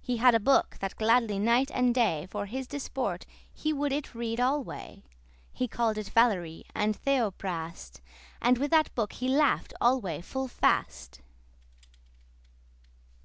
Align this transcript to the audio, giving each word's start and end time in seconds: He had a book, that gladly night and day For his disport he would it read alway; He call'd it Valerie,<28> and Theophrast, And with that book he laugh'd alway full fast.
He 0.00 0.18
had 0.18 0.36
a 0.36 0.38
book, 0.38 0.76
that 0.78 0.94
gladly 0.94 1.36
night 1.40 1.68
and 1.74 1.92
day 1.92 2.28
For 2.30 2.46
his 2.46 2.68
disport 2.68 3.26
he 3.52 3.72
would 3.72 3.90
it 3.90 4.14
read 4.14 4.38
alway; 4.38 5.02
He 5.52 5.66
call'd 5.66 5.98
it 5.98 6.10
Valerie,<28> 6.10 6.70
and 6.76 6.94
Theophrast, 6.96 8.00
And 8.40 8.58
with 8.58 8.70
that 8.70 8.94
book 8.94 9.14
he 9.14 9.26
laugh'd 9.26 9.74
alway 9.80 10.20
full 10.20 10.46
fast. 10.46 11.22